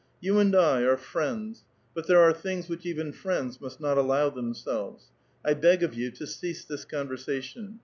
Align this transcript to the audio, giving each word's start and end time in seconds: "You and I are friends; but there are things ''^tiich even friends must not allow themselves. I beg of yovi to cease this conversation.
"You 0.29 0.39
and 0.39 0.55
I 0.55 0.79
are 0.81 0.97
friends; 0.97 1.63
but 1.93 2.07
there 2.07 2.23
are 2.23 2.33
things 2.33 2.65
''^tiich 2.65 2.87
even 2.87 3.11
friends 3.13 3.61
must 3.61 3.79
not 3.79 3.99
allow 3.99 4.31
themselves. 4.31 5.11
I 5.45 5.53
beg 5.53 5.83
of 5.83 5.91
yovi 5.91 6.15
to 6.15 6.25
cease 6.25 6.65
this 6.65 6.85
conversation. 6.85 7.77